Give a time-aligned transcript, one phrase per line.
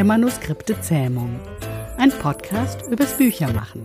[0.00, 1.38] der Manuskripte Zähmung.
[1.98, 3.84] Ein Podcast übers Büchermachen.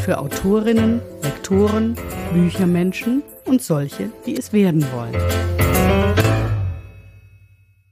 [0.00, 1.94] Für Autorinnen, Lektoren,
[2.32, 5.14] Büchermenschen und solche, die es werden wollen.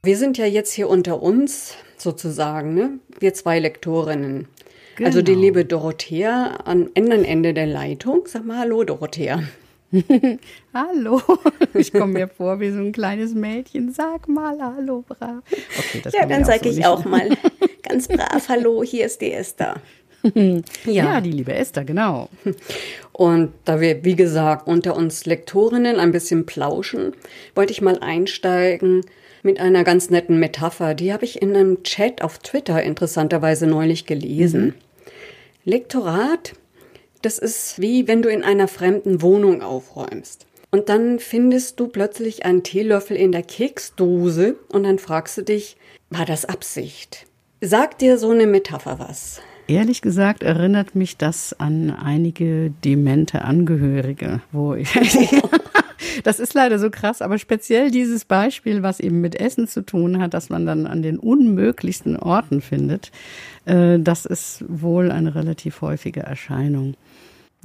[0.03, 2.99] Wir sind ja jetzt hier unter uns sozusagen, ne?
[3.21, 4.49] wir zwei Lektorinnen.
[4.97, 5.07] Genau.
[5.07, 5.45] Also die genau.
[5.45, 8.23] liebe Dorothea am anderen Ende der Leitung.
[8.27, 9.45] Sag mal Hallo, Dorothea.
[10.75, 11.21] hallo.
[11.75, 13.93] Ich komme mir vor wie so ein kleines Mädchen.
[13.93, 15.43] Sag mal Hallo, brav.
[15.79, 17.29] Okay, ja, dann sage so ich auch mal
[17.83, 19.77] ganz brav Hallo, hier ist die Esther.
[20.85, 21.05] Ja.
[21.05, 22.29] ja, die liebe Esther, genau.
[23.13, 27.13] Und da wir, wie gesagt, unter uns Lektorinnen ein bisschen plauschen,
[27.55, 29.03] wollte ich mal einsteigen
[29.45, 30.95] mit einer ganz netten Metapher.
[30.95, 34.65] Die habe ich in einem Chat auf Twitter interessanterweise neulich gelesen.
[34.65, 34.75] Mhm.
[35.65, 36.55] Lektorat,
[37.23, 40.47] das ist wie wenn du in einer fremden Wohnung aufräumst.
[40.71, 45.77] Und dann findest du plötzlich einen Teelöffel in der Keksdose und dann fragst du dich,
[46.11, 47.27] war das Absicht?
[47.61, 49.41] Sagt dir so eine Metapher was?
[49.69, 54.95] Ehrlich gesagt erinnert mich das an einige demente Angehörige, wo ich.
[56.25, 60.21] das ist leider so krass, aber speziell dieses Beispiel, was eben mit Essen zu tun
[60.21, 63.11] hat, dass man dann an den unmöglichsten Orten findet,
[63.65, 66.95] äh, das ist wohl eine relativ häufige Erscheinung.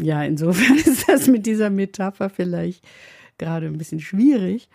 [0.01, 2.83] Ja, insofern ist das mit dieser Metapher vielleicht
[3.37, 4.69] gerade ein bisschen schwierig.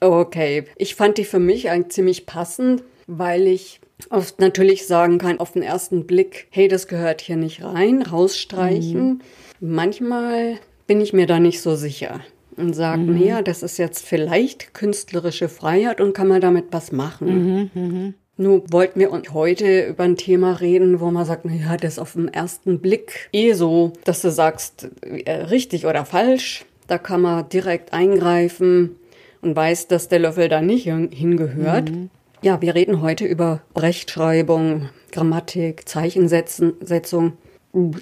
[0.00, 3.80] Okay, ich fand die für mich eigentlich ziemlich passend, weil ich
[4.10, 9.08] oft natürlich sagen kann, auf den ersten Blick, hey, das gehört hier nicht rein, rausstreichen.
[9.08, 9.20] Mhm.
[9.60, 12.20] Manchmal bin ich mir da nicht so sicher
[12.56, 13.18] und sage, mhm.
[13.18, 17.70] naja, das ist jetzt vielleicht künstlerische Freiheit und kann man damit was machen.
[17.74, 18.12] Mhm, mh.
[18.38, 22.14] Nur wollten wir heute über ein Thema reden, wo man sagt, naja, das ist auf
[22.14, 26.64] den ersten Blick eh so, dass du sagst, äh, richtig oder falsch.
[26.86, 28.96] Da kann man direkt eingreifen
[29.42, 31.90] und weiß, dass der Löffel da nicht hingehört.
[31.90, 32.10] Mhm.
[32.40, 37.34] Ja, wir reden heute über Rechtschreibung, Grammatik, Zeichensetzung.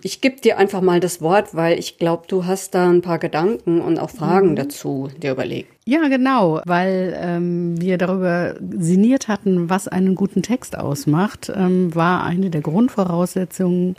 [0.03, 3.21] Ich gebe dir einfach mal das Wort, weil ich glaube, du hast da ein paar
[3.21, 4.57] Gedanken und auch Fragen mhm.
[4.57, 5.73] dazu dir überlegt.
[5.85, 12.25] Ja, genau, weil ähm, wir darüber sinniert hatten, was einen guten Text ausmacht, ähm, war
[12.25, 13.97] eine der Grundvoraussetzungen,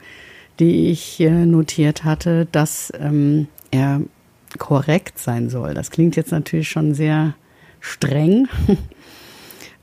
[0.60, 4.02] die ich äh, notiert hatte, dass ähm, er
[4.58, 5.74] korrekt sein soll.
[5.74, 7.34] Das klingt jetzt natürlich schon sehr
[7.80, 8.48] streng.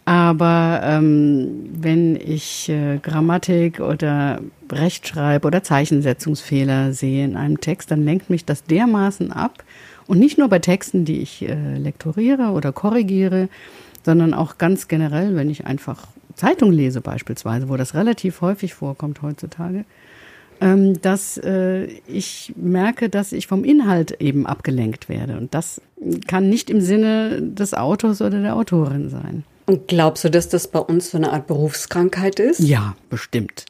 [0.09, 8.07] Aber ähm, wenn ich äh, Grammatik oder Rechtschreib- oder Zeichensetzungsfehler sehe in einem Text, dann
[8.07, 9.63] lenkt mich das dermaßen ab.
[10.07, 13.51] Und nicht nur bei Texten, die ich äh, lektoriere oder korrigiere,
[14.03, 19.21] sondern auch ganz generell, wenn ich einfach Zeitung lese beispielsweise, wo das relativ häufig vorkommt
[19.21, 19.85] heutzutage,
[20.63, 25.37] ähm, dass äh, ich merke, dass ich vom Inhalt eben abgelenkt werde.
[25.37, 25.83] Und das
[26.27, 29.45] kann nicht im Sinne des Autors oder der Autorin sein.
[29.69, 32.61] Und glaubst du, dass das bei uns so eine Art Berufskrankheit ist?
[32.61, 33.67] Ja, bestimmt.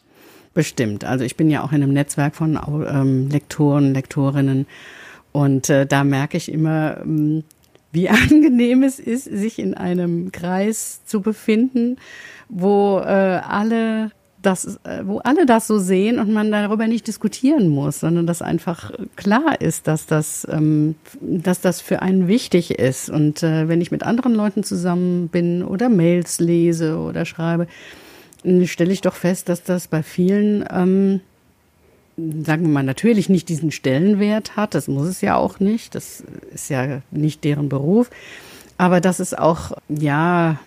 [0.54, 1.02] Bestimmt.
[1.02, 2.56] Also ich bin ja auch in einem Netzwerk von
[2.88, 4.68] ähm, Lektoren, Lektorinnen
[5.32, 7.42] und äh, da merke ich immer, ähm,
[7.90, 11.96] wie angenehm es ist, sich in einem Kreis zu befinden,
[12.48, 14.12] wo äh, alle
[14.48, 18.40] das, äh, wo alle das so sehen und man darüber nicht diskutieren muss, sondern dass
[18.40, 23.10] einfach klar ist, dass das, ähm, dass das für einen wichtig ist.
[23.10, 27.66] Und äh, wenn ich mit anderen Leuten zusammen bin oder Mails lese oder schreibe,
[28.64, 31.20] stelle ich doch fest, dass das bei vielen, ähm,
[32.16, 34.74] sagen wir mal, natürlich nicht diesen Stellenwert hat.
[34.74, 35.94] Das muss es ja auch nicht.
[35.94, 38.10] Das ist ja nicht deren Beruf.
[38.78, 40.58] Aber dass es auch, ja,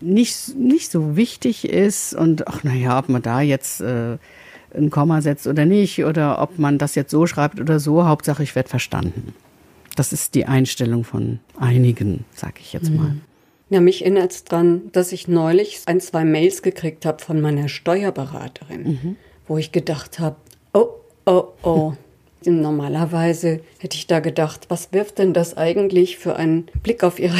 [0.00, 4.18] nicht, nicht so wichtig ist und ach naja, ob man da jetzt äh,
[4.74, 8.42] ein Komma setzt oder nicht oder ob man das jetzt so schreibt oder so, Hauptsache
[8.42, 9.34] ich werde verstanden.
[9.96, 13.16] Das ist die Einstellung von einigen, sag ich jetzt mal.
[13.70, 17.68] Ja, mich erinnert es dran, dass ich neulich ein, zwei Mails gekriegt habe von meiner
[17.68, 19.16] Steuerberaterin, mhm.
[19.46, 20.36] wo ich gedacht habe,
[20.72, 20.88] oh,
[21.26, 21.92] oh, oh.
[22.44, 27.36] Normalerweise hätte ich da gedacht, was wirft denn das eigentlich für einen Blick auf ihre.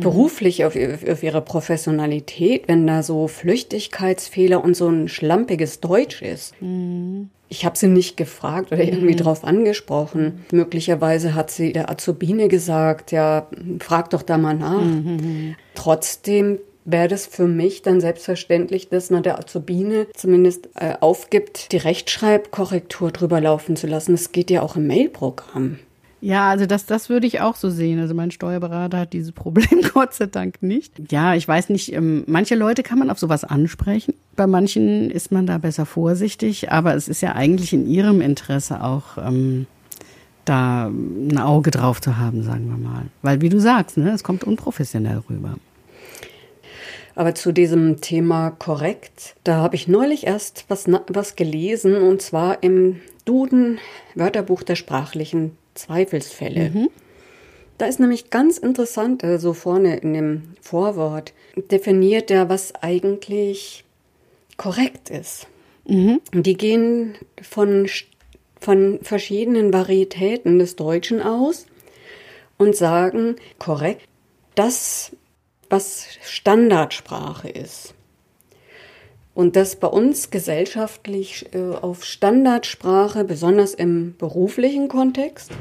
[0.00, 6.54] Beruflich, auf, auf, ihre Professionalität, wenn da so Flüchtigkeitsfehler und so ein schlampiges Deutsch ist.
[6.60, 7.30] Mhm.
[7.50, 9.18] Ich habe sie nicht gefragt oder irgendwie mhm.
[9.18, 10.44] drauf angesprochen.
[10.52, 13.48] Möglicherweise hat sie der Azubine gesagt, ja,
[13.80, 14.82] frag doch da mal nach.
[14.82, 15.56] Mhm.
[15.74, 21.76] Trotzdem wäre das für mich dann selbstverständlich, dass man der Azubine zumindest äh, aufgibt, die
[21.76, 24.14] Rechtschreibkorrektur drüber laufen zu lassen.
[24.14, 25.78] Es geht ja auch im Mailprogramm.
[26.20, 28.00] Ja, also das, das würde ich auch so sehen.
[28.00, 30.94] Also mein Steuerberater hat dieses Problem Gott sei Dank nicht.
[31.10, 34.14] Ja, ich weiß nicht, ähm, manche Leute kann man auf sowas ansprechen.
[34.34, 38.82] Bei manchen ist man da besser vorsichtig, aber es ist ja eigentlich in ihrem Interesse
[38.82, 39.66] auch, ähm,
[40.44, 43.06] da ein Auge drauf zu haben, sagen wir mal.
[43.22, 45.54] Weil, wie du sagst, ne, es kommt unprofessionell rüber.
[47.14, 52.62] Aber zu diesem Thema korrekt, da habe ich neulich erst was, was gelesen und zwar
[52.62, 53.78] im Duden
[54.14, 56.70] Wörterbuch der sprachlichen Zweifelsfälle.
[56.70, 56.90] Mhm.
[57.78, 63.84] Da ist nämlich ganz interessant, also vorne in dem Vorwort definiert er, was eigentlich
[64.56, 65.46] korrekt ist.
[65.86, 66.20] Mhm.
[66.32, 67.88] Die gehen von,
[68.60, 71.66] von verschiedenen Varietäten des Deutschen aus
[72.58, 74.02] und sagen korrekt,
[74.56, 75.12] das,
[75.70, 77.94] was Standardsprache ist.
[79.38, 85.52] Und das bei uns gesellschaftlich äh, auf Standardsprache, besonders im beruflichen Kontext,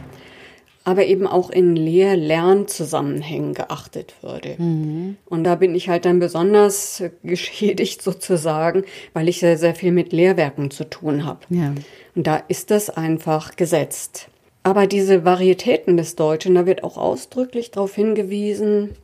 [0.84, 4.56] aber eben auch in Lehr-Lernzusammenhängen geachtet würde.
[4.58, 5.18] Mhm.
[5.26, 8.84] Und da bin ich halt dann besonders geschädigt sozusagen,
[9.14, 11.42] weil ich sehr, sehr viel mit Lehrwerken zu tun habe.
[11.50, 11.76] Ja.
[12.16, 14.30] Und da ist das einfach gesetzt.
[14.64, 18.96] Aber diese Varietäten des Deutschen, da wird auch ausdrücklich darauf hingewiesen,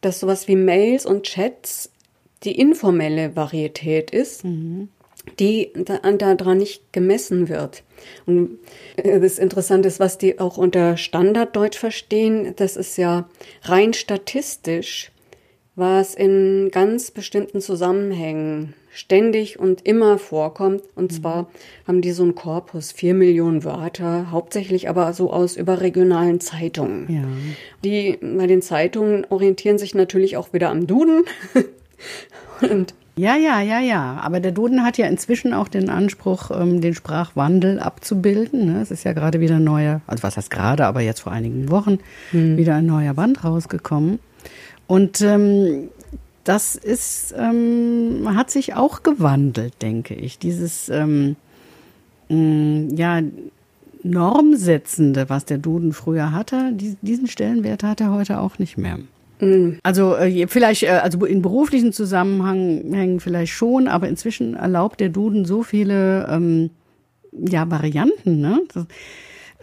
[0.00, 1.91] dass sowas wie Mails und Chats
[2.44, 4.44] die informelle Varietät ist.
[4.44, 4.88] Mhm
[5.38, 7.84] die daran nicht gemessen wird.
[8.26, 8.58] Und
[8.96, 13.28] äh, das Interessante ist, was die auch unter Standarddeutsch verstehen, das ist ja
[13.62, 15.12] rein statistisch,
[15.74, 20.82] was in ganz bestimmten Zusammenhängen ständig und immer vorkommt.
[20.96, 21.16] Und mhm.
[21.16, 21.50] zwar
[21.86, 27.06] haben die so einen Korpus, vier Millionen Wörter, hauptsächlich aber so aus überregionalen Zeitungen.
[27.08, 27.22] Ja.
[27.84, 31.24] Die bei den Zeitungen orientieren sich natürlich auch wieder am Duden.
[32.60, 34.18] und ja, ja, ja, ja.
[34.22, 38.72] Aber der Duden hat ja inzwischen auch den Anspruch, ähm, den Sprachwandel abzubilden.
[38.72, 38.80] Ne?
[38.80, 41.70] Es ist ja gerade wieder ein neuer, also was heißt gerade, aber jetzt vor einigen
[41.70, 41.98] Wochen
[42.30, 42.56] hm.
[42.56, 44.18] wieder ein neuer Band rausgekommen.
[44.86, 45.90] Und ähm,
[46.44, 50.38] das ist, ähm, hat sich auch gewandelt, denke ich.
[50.38, 51.36] Dieses, ähm,
[52.28, 53.20] mm, ja,
[54.04, 58.98] Normsetzende, was der Duden früher hatte, diesen Stellenwert hat er heute auch nicht mehr.
[59.42, 59.78] Mhm.
[59.82, 65.44] Also äh, vielleicht, äh, also in beruflichen Zusammenhängen vielleicht schon, aber inzwischen erlaubt der Duden
[65.44, 66.70] so viele ähm,
[67.32, 68.40] ja, Varianten.
[68.40, 68.62] Ne?
[68.72, 68.86] Das,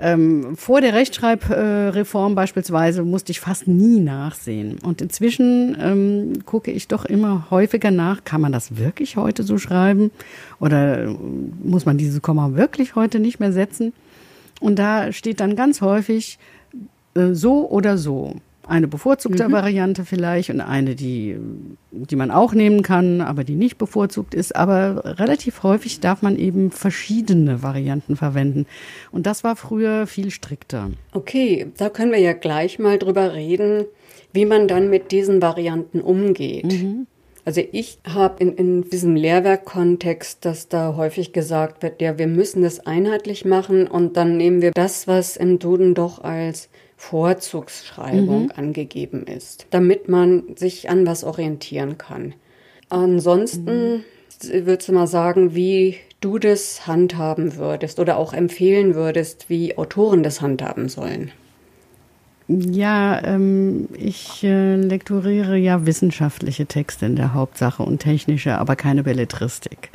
[0.01, 4.79] ähm, vor der Rechtschreibreform beispielsweise musste ich fast nie nachsehen.
[4.83, 9.57] Und inzwischen ähm, gucke ich doch immer häufiger nach, kann man das wirklich heute so
[9.57, 10.11] schreiben?
[10.59, 11.15] Oder äh,
[11.63, 13.93] muss man dieses Komma wirklich heute nicht mehr setzen?
[14.59, 16.37] Und da steht dann ganz häufig
[17.15, 18.35] äh, so oder so
[18.69, 19.51] eine bevorzugte mhm.
[19.51, 21.37] Variante vielleicht und eine, die,
[21.91, 24.55] die man auch nehmen kann, aber die nicht bevorzugt ist.
[24.55, 28.65] Aber relativ häufig darf man eben verschiedene Varianten verwenden.
[29.11, 30.91] Und das war früher viel strikter.
[31.13, 33.85] Okay, da können wir ja gleich mal drüber reden,
[34.33, 36.65] wie man dann mit diesen Varianten umgeht.
[36.65, 37.07] Mhm.
[37.45, 42.61] Also ich habe in, in diesem Lehrwerkkontext, dass da häufig gesagt wird, ja, wir müssen
[42.61, 46.69] das einheitlich machen und dann nehmen wir das, was im Duden doch als
[46.99, 48.51] Vorzugsschreibung mhm.
[48.57, 52.33] angegeben ist, damit man sich an was orientieren kann.
[52.89, 54.03] Ansonsten
[54.43, 54.65] mhm.
[54.65, 60.23] würdest du mal sagen, wie du das handhaben würdest oder auch empfehlen würdest, wie Autoren
[60.23, 61.31] das handhaben sollen?
[62.49, 69.03] Ja, ähm, ich äh, lektoriere ja wissenschaftliche Texte in der Hauptsache und technische, aber keine
[69.03, 69.89] Belletristik.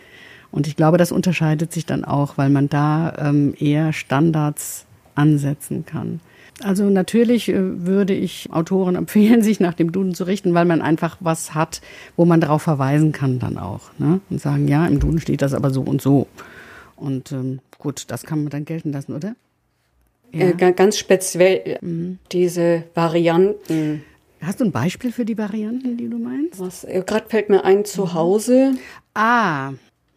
[0.51, 5.85] Und ich glaube, das unterscheidet sich dann auch, weil man da ähm, eher Standards ansetzen
[5.85, 6.21] kann.
[6.63, 10.83] Also natürlich äh, würde ich Autoren empfehlen, sich nach dem Duden zu richten, weil man
[10.83, 11.81] einfach was hat,
[12.17, 13.91] wo man darauf verweisen kann dann auch.
[13.99, 14.21] Ne?
[14.31, 16.27] Und sagen, ja, im Duden steht das aber so und so.
[16.97, 19.35] Und ähm, gut, das kann man dann gelten lassen, oder?
[20.33, 20.49] Ja.
[20.49, 22.19] Äh, ganz speziell mhm.
[22.33, 24.05] diese Varianten.
[24.41, 26.61] Hast du ein Beispiel für die Varianten, die du meinst?
[26.61, 28.75] Was äh, gerade fällt mir ein zu Hause.
[29.15, 29.73] Ah.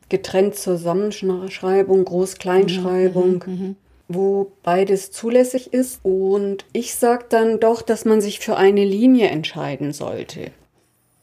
[0.09, 3.43] Getrennt Zusammenschreibung, Groß-Kleinschreibung.
[3.45, 3.75] Mhm, mhm,
[4.07, 5.99] wo beides zulässig ist.
[6.03, 10.51] Und ich sage dann doch, dass man sich für eine Linie entscheiden sollte.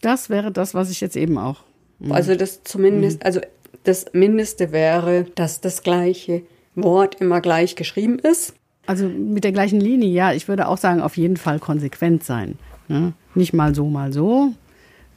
[0.00, 1.62] Das wäre das, was ich jetzt eben auch.
[1.98, 2.12] Mhm.
[2.12, 3.26] Also das zumindest, mhm.
[3.26, 3.40] also
[3.84, 6.42] das Mindeste wäre, dass das gleiche
[6.74, 8.54] Wort immer gleich geschrieben ist.
[8.86, 10.32] Also mit der gleichen Linie, ja.
[10.32, 12.58] Ich würde auch sagen, auf jeden Fall konsequent sein.
[12.88, 13.14] Ne?
[13.34, 14.52] Nicht mal so, mal so.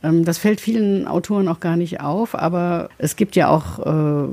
[0.03, 4.29] Ähm, das fällt vielen Autoren auch gar nicht auf, aber es gibt ja auch äh,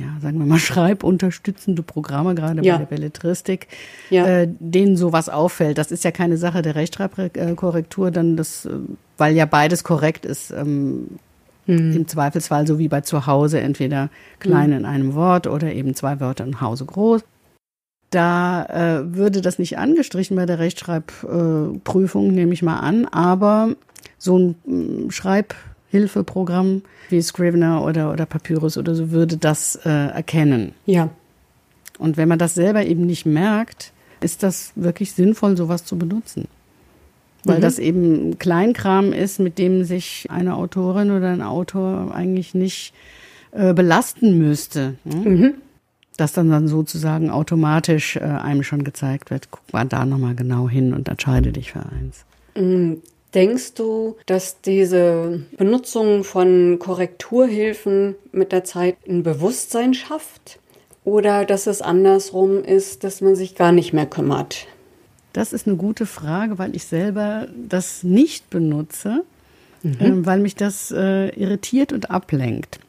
[0.00, 2.74] ja, sagen wir mal, schreibunterstützende Programme, gerade ja.
[2.74, 3.68] bei der Belletristik,
[4.08, 4.26] ja.
[4.26, 5.78] äh, denen sowas auffällt.
[5.78, 8.70] Das ist ja keine Sache der Rechtschreibkorrektur, dann das, äh,
[9.18, 10.50] weil ja beides korrekt ist.
[10.50, 11.18] Ähm,
[11.66, 11.92] hm.
[11.92, 14.78] Im Zweifelsfall so wie bei zu Hause, entweder klein hm.
[14.78, 17.22] in einem Wort oder eben zwei Wörter in Hause groß.
[18.08, 23.76] Da äh, würde das nicht angestrichen bei der Rechtschreibprüfung, äh, nehme ich mal an, aber
[24.18, 25.54] so ein äh, Schreib
[25.90, 30.72] Hilfeprogramm wie Scrivener oder, oder Papyrus oder so würde das äh, erkennen.
[30.86, 31.10] Ja.
[31.98, 36.48] Und wenn man das selber eben nicht merkt, ist das wirklich sinnvoll, sowas zu benutzen.
[37.44, 37.62] weil mhm.
[37.62, 42.92] das eben Kleinkram ist, mit dem sich eine Autorin oder ein Autor eigentlich nicht
[43.52, 44.94] äh, belasten müsste.
[45.04, 45.28] Ne?
[45.28, 45.54] Mhm.
[46.16, 49.50] Das dann, dann sozusagen automatisch äh, einem schon gezeigt wird.
[49.50, 52.26] Guck mal da nochmal genau hin und entscheide dich für eins.
[53.34, 60.58] Denkst du, dass diese Benutzung von Korrekturhilfen mit der Zeit ein Bewusstsein schafft?
[61.04, 64.66] Oder dass es andersrum ist, dass man sich gar nicht mehr kümmert?
[65.32, 69.24] Das ist eine gute Frage, weil ich selber das nicht benutze,
[69.82, 70.00] mhm.
[70.00, 72.80] äh, weil mich das äh, irritiert und ablenkt.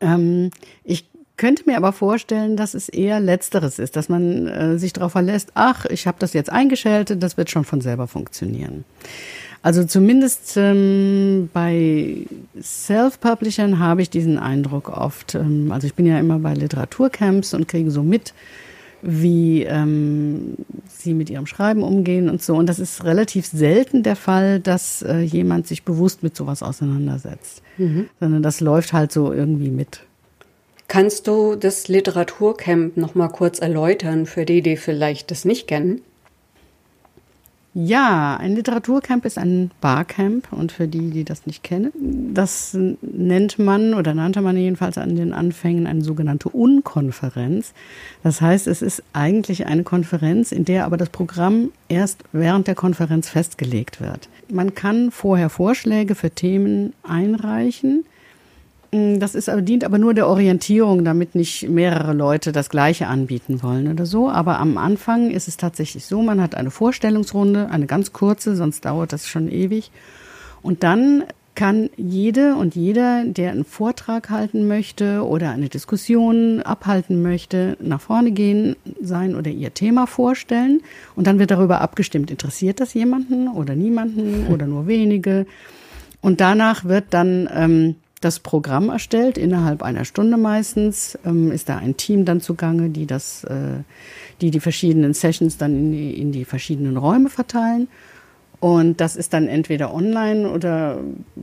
[0.00, 0.50] Ähm,
[0.82, 1.06] ich
[1.36, 5.52] könnte mir aber vorstellen, dass es eher letzteres ist, dass man äh, sich darauf verlässt,
[5.54, 8.84] ach, ich habe das jetzt eingeschaltet, das wird schon von selber funktionieren.
[9.62, 12.18] Also zumindest ähm, bei
[12.60, 15.34] Self-Publishern habe ich diesen Eindruck oft.
[15.34, 18.32] Ähm, also ich bin ja immer bei Literaturcamps und kriege so mit,
[19.02, 20.54] wie ähm,
[20.88, 22.54] sie mit ihrem Schreiben umgehen und so.
[22.54, 27.62] Und das ist relativ selten der Fall, dass äh, jemand sich bewusst mit sowas auseinandersetzt,
[27.76, 28.08] mhm.
[28.20, 30.05] sondern das läuft halt so irgendwie mit.
[30.88, 36.00] Kannst du das Literaturcamp noch mal kurz erläutern für die, die vielleicht das nicht kennen?
[37.78, 41.92] Ja, ein Literaturcamp ist ein Barcamp und für die, die das nicht kennen,
[42.32, 47.74] das nennt man oder nannte man jedenfalls an den Anfängen eine sogenannte Unkonferenz.
[48.22, 52.76] Das heißt, es ist eigentlich eine Konferenz, in der aber das Programm erst während der
[52.76, 54.30] Konferenz festgelegt wird.
[54.48, 58.06] Man kann vorher Vorschläge für Themen einreichen
[58.92, 63.90] das ist, dient aber nur der Orientierung, damit nicht mehrere Leute das Gleiche anbieten wollen
[63.90, 64.30] oder so.
[64.30, 68.84] Aber am Anfang ist es tatsächlich so, man hat eine Vorstellungsrunde, eine ganz kurze, sonst
[68.84, 69.90] dauert das schon ewig.
[70.62, 71.24] Und dann
[71.56, 78.00] kann jede und jeder, der einen Vortrag halten möchte oder eine Diskussion abhalten möchte, nach
[78.00, 80.82] vorne gehen, sein oder ihr Thema vorstellen.
[81.16, 85.46] Und dann wird darüber abgestimmt, interessiert das jemanden oder niemanden oder nur wenige.
[86.20, 91.18] Und danach wird dann ähm, das Programm erstellt, innerhalb einer Stunde meistens.
[91.24, 93.80] Ähm, ist da ein Team dann zugange, die das, äh,
[94.40, 97.88] die die verschiedenen Sessions dann in die, in die verschiedenen Räume verteilen.
[98.58, 100.98] Und das ist dann entweder online oder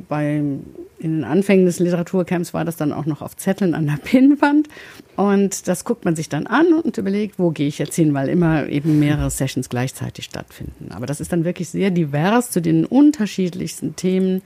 [0.10, 0.62] bei, in
[1.00, 4.68] den Anfängen des Literaturcamps war das dann auch noch auf Zetteln an der Pinnwand.
[5.16, 8.30] Und das guckt man sich dann an und überlegt, wo gehe ich jetzt hin, weil
[8.30, 10.92] immer eben mehrere Sessions gleichzeitig stattfinden.
[10.92, 14.42] Aber das ist dann wirklich sehr divers zu den unterschiedlichsten Themen,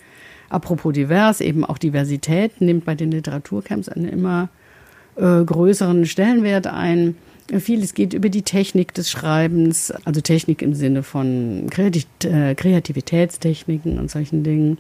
[0.50, 4.50] Apropos divers, eben auch Diversität nimmt bei den Literaturcamps einen immer
[5.18, 7.16] äh, größeren Stellenwert ein.
[7.60, 14.12] Vieles geht über die Technik des Schreibens, also Technik im Sinne von äh, Kreativitätstechniken und
[14.12, 14.78] solchen Dingen.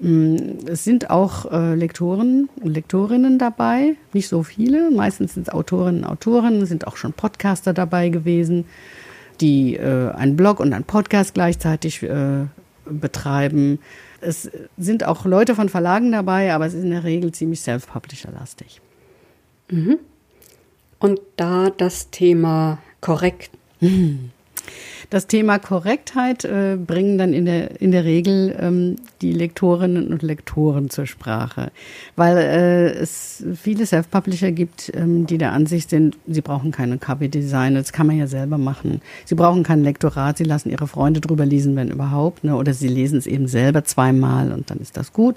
[0.00, 4.90] Mm, es sind auch äh, Lektoren und Lektorinnen dabei, nicht so viele.
[4.90, 8.64] Meistens sind es Autorinnen und Autoren, sind auch schon Podcaster dabei gewesen,
[9.40, 12.06] die äh, einen Blog und einen Podcast gleichzeitig
[12.86, 13.78] betreiben.
[14.20, 18.80] Es sind auch Leute von Verlagen dabei, aber es ist in der Regel ziemlich self-publisher-lastig.
[19.70, 19.98] Mhm.
[20.98, 23.50] Und da das Thema korrekt.
[23.80, 24.30] Mhm.
[25.10, 30.22] Das Thema Korrektheit äh, bringen dann in der, in der Regel ähm, die Lektorinnen und
[30.22, 31.72] Lektoren zur Sprache,
[32.16, 37.74] weil äh, es viele Self-Publisher gibt, ähm, die der Ansicht sind, sie brauchen keine Copy-Design,
[37.74, 39.00] das kann man ja selber machen.
[39.24, 42.56] Sie brauchen kein Lektorat, sie lassen ihre Freunde drüber lesen, wenn überhaupt, ne?
[42.56, 45.36] oder sie lesen es eben selber zweimal und dann ist das gut,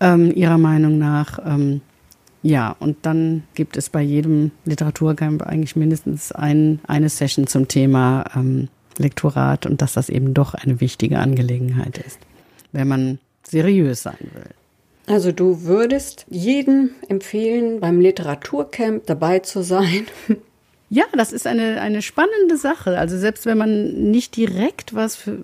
[0.00, 1.38] ähm, ihrer Meinung nach.
[1.46, 1.80] Ähm,
[2.44, 8.26] ja, und dann gibt es bei jedem Literaturcamp eigentlich mindestens ein, eine Session zum Thema
[8.36, 12.18] ähm, Lektorat und dass das eben doch eine wichtige Angelegenheit ist,
[12.72, 14.50] wenn man seriös sein will.
[15.06, 20.06] Also du würdest jedem empfehlen, beim Literaturcamp dabei zu sein?
[20.90, 22.98] Ja, das ist eine, eine spannende Sache.
[22.98, 25.38] Also selbst wenn man nicht direkt was für,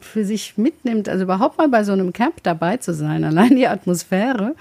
[0.00, 3.66] für sich mitnimmt, also überhaupt mal bei so einem Camp dabei zu sein, allein die
[3.66, 4.54] Atmosphäre,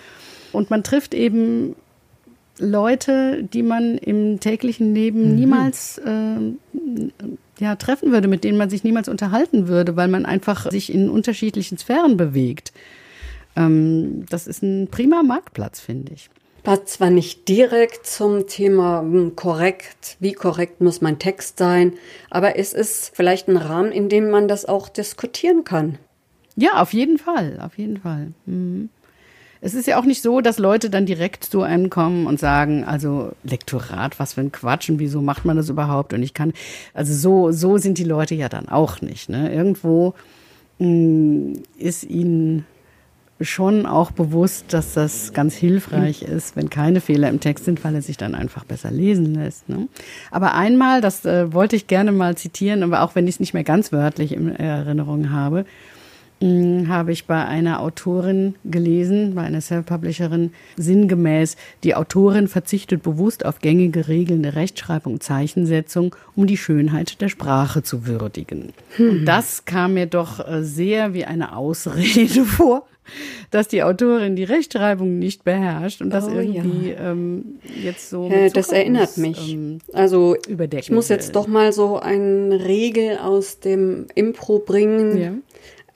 [0.51, 1.75] und man trifft eben
[2.59, 5.35] Leute, die man im täglichen Leben mhm.
[5.35, 6.37] niemals äh,
[7.59, 11.09] ja, treffen würde, mit denen man sich niemals unterhalten würde, weil man einfach sich in
[11.09, 12.73] unterschiedlichen Sphären bewegt.
[13.55, 16.29] Ähm, das ist ein prima Marktplatz, finde ich.
[16.63, 21.93] War zwar nicht direkt zum Thema hm, korrekt, wie korrekt muss mein Text sein,
[22.29, 25.97] aber es ist vielleicht ein Rahmen, in dem man das auch diskutieren kann.
[26.55, 28.33] Ja, auf jeden Fall, auf jeden Fall.
[28.45, 28.89] Mhm.
[29.61, 32.83] Es ist ja auch nicht so, dass Leute dann direkt zu einem kommen und sagen,
[32.83, 36.13] also Lektorat, was für ein Quatsch und wieso macht man das überhaupt?
[36.13, 36.53] Und ich kann,
[36.93, 39.29] also so, so sind die Leute ja dann auch nicht.
[39.29, 39.53] Ne?
[39.53, 40.13] Irgendwo
[40.79, 42.65] mh, mm, ist ihnen
[43.41, 47.93] schon auch bewusst, dass das ganz hilfreich ist, wenn keine Fehler im Text sind, weil
[47.93, 49.69] er sich dann einfach besser lesen lässt.
[49.69, 49.87] Ne?
[50.31, 53.53] Aber einmal, das äh, wollte ich gerne mal zitieren, aber auch wenn ich es nicht
[53.53, 55.65] mehr ganz wörtlich in Erinnerung habe,
[56.39, 63.59] habe ich bei einer Autorin gelesen, bei einer Self-Publisherin, sinngemäß, die Autorin verzichtet bewusst auf
[63.59, 68.73] gängige Regeln der Rechtschreibung und Zeichensetzung, um die Schönheit der Sprache zu würdigen.
[68.97, 69.09] Hm.
[69.09, 72.85] Und das kam mir doch äh, sehr wie eine Ausrede vor,
[73.49, 77.11] dass die Autorin die Rechtschreibung nicht beherrscht und das oh, irgendwie ja.
[77.11, 78.29] ähm, jetzt so.
[78.29, 79.53] Äh, das erinnert mich.
[79.53, 85.17] Ähm, also ich muss jetzt doch mal so eine Regel aus dem Impro bringen.
[85.17, 85.33] Ja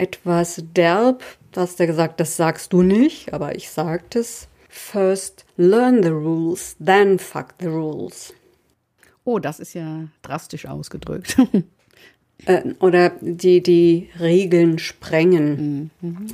[0.01, 1.23] etwas derb.
[1.51, 4.47] Du hast ja gesagt, das sagst du nicht, aber ich sagte es.
[4.67, 8.33] First learn the rules, then fuck the rules.
[9.25, 11.37] Oh, das ist ja drastisch ausgedrückt.
[12.45, 15.91] äh, oder die, die Regeln sprengen.
[16.01, 16.27] Mhm.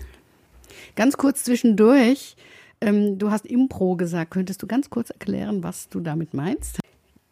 [0.96, 2.38] Ganz kurz zwischendurch.
[2.80, 4.32] Ähm, du hast Impro gesagt.
[4.32, 6.80] Könntest du ganz kurz erklären, was du damit meinst?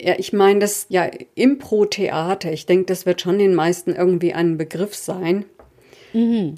[0.02, 2.52] Ja, ich meine das ja Impro-Theater.
[2.52, 5.46] Ich denke, das wird schon den meisten irgendwie ein Begriff sein.
[6.16, 6.56] Mhm.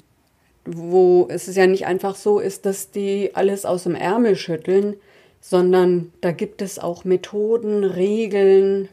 [0.64, 4.96] Wo es ja nicht einfach so ist, dass die alles aus dem Ärmel schütteln,
[5.40, 8.88] sondern da gibt es auch Methoden, Regeln,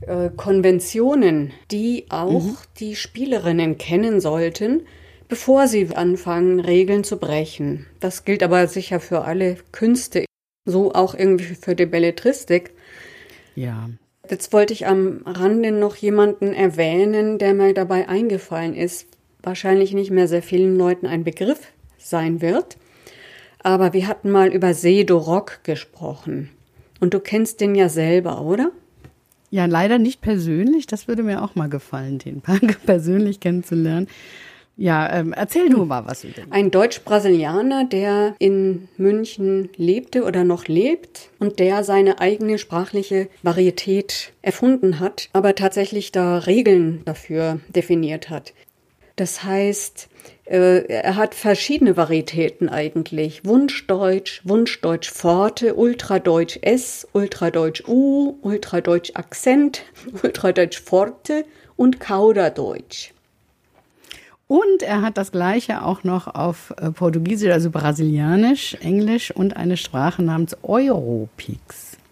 [0.00, 2.56] äh, Konventionen, die auch mhm.
[2.78, 4.82] die Spielerinnen kennen sollten,
[5.28, 7.86] bevor sie anfangen, Regeln zu brechen.
[8.00, 10.24] Das gilt aber sicher für alle Künste,
[10.64, 12.72] so auch irgendwie für die Belletristik.
[13.54, 13.90] Ja.
[14.30, 19.06] Jetzt wollte ich am Rande noch jemanden erwähnen, der mir dabei eingefallen ist,
[19.48, 22.76] wahrscheinlich nicht mehr sehr vielen Leuten ein Begriff sein wird.
[23.60, 26.50] Aber wir hatten mal über Sedo Rock gesprochen.
[27.00, 28.70] Und du kennst den ja selber, oder?
[29.50, 30.86] Ja, leider nicht persönlich.
[30.86, 32.42] Das würde mir auch mal gefallen, den
[32.86, 34.06] persönlich kennenzulernen.
[34.76, 36.52] Ja, ähm, erzähl du mal was über ihn.
[36.52, 44.32] Ein Deutsch-Brasilianer, der in München lebte oder noch lebt und der seine eigene sprachliche Varietät
[44.40, 48.52] erfunden hat, aber tatsächlich da Regeln dafür definiert hat.
[49.18, 50.08] Das heißt,
[50.44, 53.44] äh, er hat verschiedene Varietäten eigentlich.
[53.44, 59.82] Wunschdeutsch, Wunschdeutsch Forte, Ultradeutsch S, Ultradeutsch U, Ultradeutsch Akzent,
[60.22, 63.10] Ultradeutsch Forte und Kauderdeutsch.
[64.46, 69.76] Und er hat das gleiche auch noch auf äh, Portugiesisch, also Brasilianisch, Englisch und eine
[69.76, 71.96] Sprache namens Europix.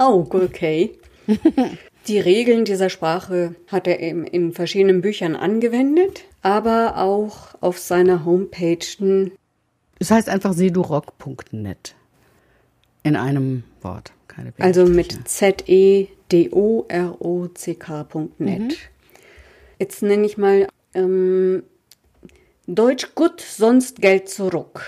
[0.00, 0.92] Oh, okay.
[2.08, 8.24] Die Regeln dieser Sprache hat er in, in verschiedenen Büchern angewendet, aber auch auf seiner
[8.24, 9.30] Homepage.
[9.98, 11.94] Es heißt einfach sedurock.net.
[13.02, 16.08] In einem Wort, keine Also mit Z-E-D-O-R-O-C-K.net.
[18.38, 18.70] Mhm.
[19.78, 21.62] Jetzt nenne ich mal ähm,
[22.66, 24.80] Deutsch gut, sonst Geld zurück.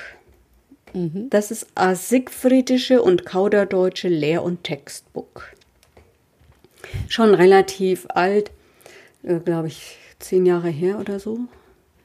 [0.95, 1.29] Mhm.
[1.29, 5.43] Das ist a Siegfriedische und Kauderdeutsche Lehr- und Textbuch
[7.09, 8.51] schon relativ alt,
[9.23, 11.39] äh, glaube ich, zehn Jahre her oder so.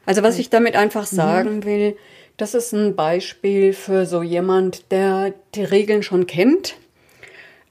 [0.06, 1.16] Also was ich damit einfach mhm.
[1.16, 1.96] sagen will,
[2.38, 6.76] das ist ein Beispiel für so jemand, der die Regeln schon kennt,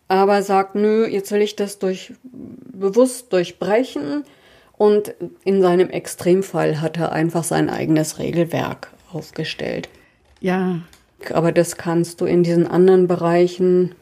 [0.08, 4.24] aber sagt, nö, jetzt will ich das durch bewusst durchbrechen.
[4.76, 9.88] Und in seinem Extremfall hat er einfach sein eigenes Regelwerk aufgestellt.
[10.40, 10.80] Ja.
[11.32, 13.94] Aber das kannst du in diesen anderen Bereichen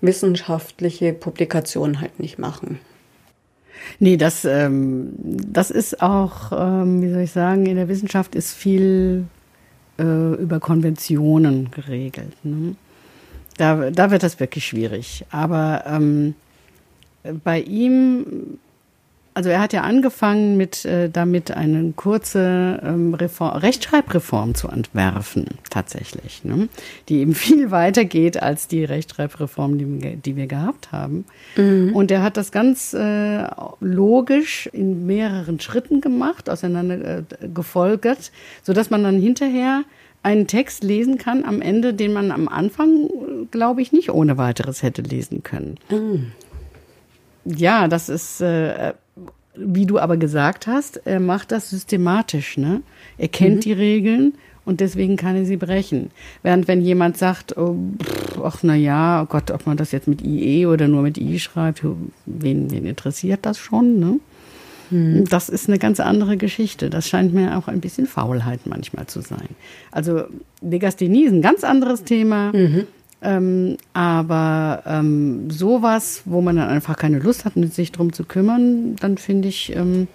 [0.00, 2.78] wissenschaftliche Publikation halt nicht machen.
[3.98, 8.52] Nee, das, ähm, das ist auch, ähm, wie soll ich sagen, in der Wissenschaft ist
[8.52, 9.24] viel
[9.98, 12.34] äh, über Konventionen geregelt.
[12.42, 12.76] Ne?
[13.56, 15.24] Da, da wird das wirklich schwierig.
[15.30, 16.34] Aber ähm,
[17.44, 18.58] bei ihm
[19.40, 25.46] also er hat ja angefangen mit äh, damit eine kurze ähm, Reform, Rechtschreibreform zu entwerfen,
[25.70, 26.68] tatsächlich, ne?
[27.08, 31.24] die eben viel weiter geht als die Rechtschreibreform, die, die wir gehabt haben.
[31.56, 31.94] Mhm.
[31.94, 33.46] Und er hat das ganz äh,
[33.80, 37.22] logisch in mehreren Schritten gemacht, auseinander äh,
[37.54, 39.84] gefolgert, so dass man dann hinterher
[40.22, 43.08] einen Text lesen kann am Ende, den man am Anfang,
[43.50, 45.76] glaube ich, nicht ohne weiteres hätte lesen können.
[45.88, 46.32] Mhm.
[47.44, 48.92] Ja, das ist äh,
[49.54, 52.82] wie du aber gesagt hast, er macht das systematisch, ne?
[53.18, 53.60] Er kennt mhm.
[53.60, 56.10] die Regeln und deswegen kann er sie brechen.
[56.42, 60.08] Während wenn jemand sagt, oh, pff, ach na ja, oh Gott, ob man das jetzt
[60.08, 61.84] mit IE oder nur mit I schreibt,
[62.26, 64.20] wen, wen interessiert das schon, ne?
[64.90, 65.24] Mhm.
[65.26, 66.90] Das ist eine ganz andere Geschichte.
[66.90, 69.48] Das scheint mir auch ein bisschen Faulheit manchmal zu sein.
[69.92, 70.24] Also
[70.62, 72.52] Legasthenie ist ein ganz anderes Thema.
[72.52, 72.86] Mhm.
[73.22, 78.96] Ähm, aber ähm, sowas, wo man dann einfach keine Lust hat, sich drum zu kümmern,
[78.96, 80.08] dann finde ich, ähm,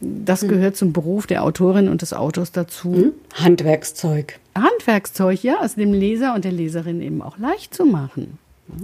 [0.00, 2.94] das gehört zum Beruf der Autorin und des Autors dazu.
[2.94, 3.12] Hm?
[3.34, 4.38] Handwerkszeug.
[4.54, 8.38] Handwerkszeug, ja, es dem Leser und der Leserin eben auch leicht zu machen.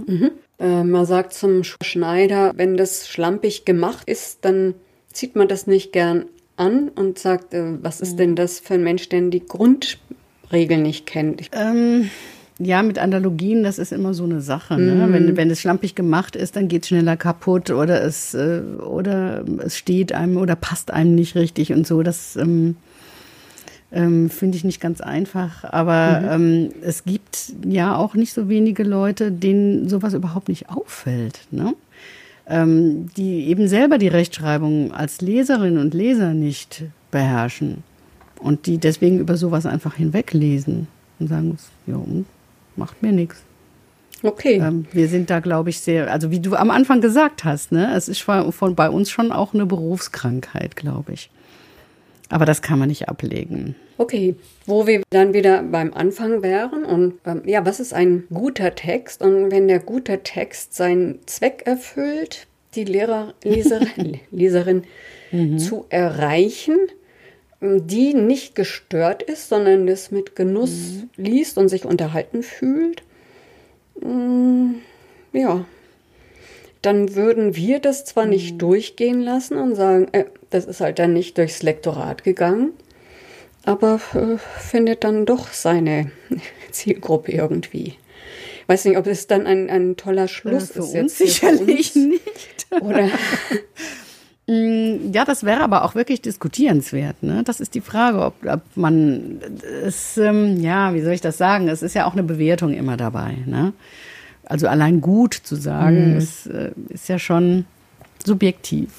[0.07, 0.31] Mhm.
[0.59, 4.75] Äh, man sagt zum Schneider, wenn das schlampig gemacht ist, dann
[5.11, 6.25] zieht man das nicht gern
[6.57, 11.05] an und sagt, äh, was ist denn das für ein Mensch, der die Grundregeln nicht
[11.05, 11.49] kennt?
[11.53, 12.09] Ähm,
[12.59, 14.77] ja, mit Analogien, das ist immer so eine Sache.
[14.77, 15.07] Ne?
[15.07, 15.13] Mhm.
[15.13, 19.45] Wenn, wenn es schlampig gemacht ist, dann geht es schneller kaputt oder es, äh, oder
[19.59, 22.03] es steht einem oder passt einem nicht richtig und so.
[22.03, 22.75] Das ähm,
[23.93, 25.63] ähm, finde ich nicht ganz einfach.
[25.63, 31.39] Aber ähm, es gibt ja auch nicht so wenige Leute, denen sowas überhaupt nicht auffällt.
[31.51, 31.73] Ne?
[32.45, 37.83] Ähm, die eben selber die Rechtschreibung als Leserin und Leser nicht beherrschen.
[38.37, 40.87] Und die deswegen über sowas einfach hinweglesen
[41.19, 42.25] und sagen, ja, und?
[42.79, 43.43] Macht mir nichts.
[44.23, 44.55] Okay.
[44.55, 47.93] Ähm, wir sind da, glaube ich, sehr, also wie du am Anfang gesagt hast, ne,
[47.95, 51.29] es ist von, von bei uns schon auch eine Berufskrankheit, glaube ich.
[52.27, 53.75] Aber das kann man nicht ablegen.
[53.97, 58.75] Okay, wo wir dann wieder beim Anfang wären und ähm, ja, was ist ein guter
[58.75, 59.21] Text?
[59.21, 64.83] Und wenn der gute Text seinen Zweck erfüllt, die Lehrer, Leserin, Leserin
[65.57, 66.77] zu erreichen,
[67.61, 73.03] die nicht gestört ist, sondern das mit Genuss liest und sich unterhalten fühlt,
[74.01, 74.75] mm,
[75.33, 75.65] ja,
[76.81, 81.13] dann würden wir das zwar nicht durchgehen lassen und sagen, äh, das ist halt dann
[81.13, 82.71] nicht durchs Lektorat gegangen,
[83.65, 86.11] aber äh, findet dann doch seine
[86.71, 87.95] Zielgruppe irgendwie.
[88.67, 90.95] Weiß nicht, ob es dann ein, ein toller Schluss für ist.
[90.95, 92.67] uns für sicherlich nicht.
[92.81, 93.09] Oder
[94.51, 97.21] Ja, das wäre aber auch wirklich diskutierenswert.
[97.21, 97.43] Ne?
[97.43, 99.41] Das ist die Frage, ob, ob man
[99.85, 101.67] es, ähm, ja, wie soll ich das sagen?
[101.67, 103.37] Es ist ja auch eine Bewertung immer dabei.
[103.45, 103.73] Ne?
[104.45, 107.65] Also allein gut zu sagen, ist, äh, ist ja schon
[108.25, 108.89] subjektiv.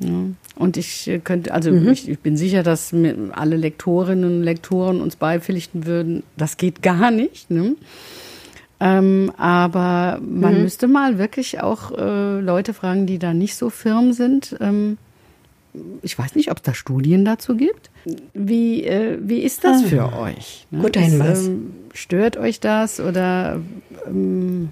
[0.00, 0.34] Ne?
[0.56, 2.94] Und ich äh, könnte, also ich, ich bin sicher, dass
[3.32, 7.50] alle Lektorinnen und Lektoren uns beipflichten würden, das geht gar nicht.
[7.50, 7.76] Ne?
[8.84, 14.12] Ähm, aber man müsste mal wirklich auch äh, Leute fragen, die da nicht so firm
[14.12, 14.56] sind.
[14.60, 14.98] Ähm,
[16.02, 17.90] ich weiß nicht, ob es da Studien dazu gibt.
[18.34, 20.66] Wie, äh, wie ist das Ah, für euch?
[20.72, 20.82] Ne?
[20.82, 21.46] guter Hinweis.
[21.46, 23.60] ähm, stört euch das oder
[24.06, 24.70] ähm,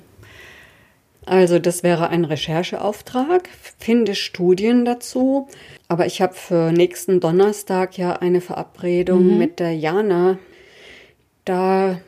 [1.24, 5.46] Also das wäre ein Rechercheauftrag, finde Studien dazu.
[5.86, 10.38] Aber ich habe für nächsten Donnerstag ja eine Verabredung mit der Jana.
[11.44, 12.00] Da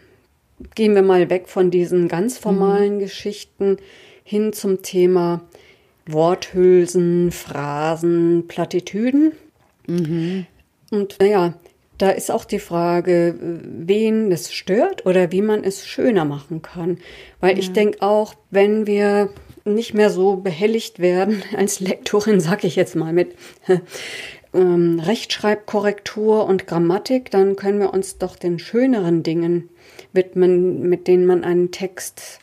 [0.75, 3.77] gehen wir mal weg von diesen ganz formalen Geschichten
[4.25, 5.43] hin zum Thema
[6.07, 9.33] Worthülsen, Phrasen, Plattitüden.
[10.91, 11.55] Und naja,
[11.99, 16.99] da ist auch die Frage, wen es stört oder wie man es schöner machen kann.
[17.41, 19.31] Weil ich denke auch, wenn wir
[19.65, 23.37] nicht mehr so behelligt werden als Lektorin, sag ich jetzt mal mit
[24.55, 29.69] ähm, Rechtschreibkorrektur und Grammatik, dann können wir uns doch den schöneren Dingen
[30.13, 32.41] widmen, mit denen man einen Text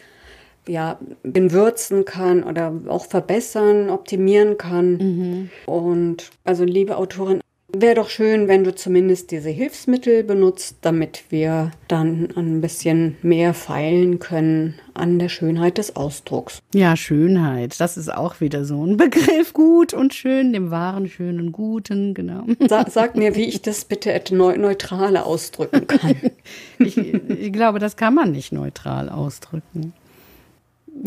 [0.67, 5.50] ja, würzen kann oder auch verbessern, optimieren kann.
[5.65, 7.41] Und also, liebe Autorin,
[7.72, 13.54] wäre doch schön, wenn du zumindest diese Hilfsmittel benutzt, damit wir dann ein bisschen mehr
[13.54, 16.60] feilen können an der Schönheit des Ausdrucks.
[16.74, 19.54] ja, Schönheit, das ist auch wieder so ein Begriff.
[19.54, 22.46] Gut und schön, dem wahren, schönen, guten, genau.
[22.68, 26.16] Sa sag mir, wie ich das bitte et- neu neutraler ausdrücken kann.
[26.80, 29.94] Ich, ich glaube, das kann man nicht neutral ausdrücken.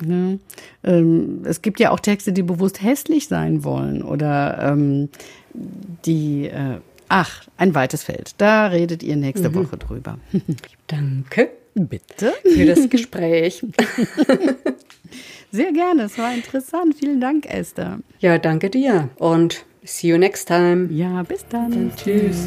[0.04, 0.38] Ne?
[0.84, 5.08] Ähm, es gibt ja auch Texte, die bewusst hässlich sein wollen oder ähm,
[6.04, 6.78] die, äh,
[7.08, 8.34] ach, ein weites Feld.
[8.38, 10.18] Da redet ihr nächste Woche drüber.
[10.86, 12.32] Danke Bitte?
[12.42, 13.64] für das Gespräch.
[15.52, 16.94] Sehr gerne, es war interessant.
[16.98, 18.00] Vielen Dank, Esther.
[18.20, 20.88] Ja, danke dir und see you next time.
[20.90, 21.92] Ja, bis dann.
[21.94, 22.46] Tschüss.